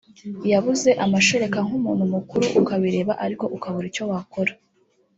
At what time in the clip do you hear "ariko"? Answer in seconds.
3.25-3.45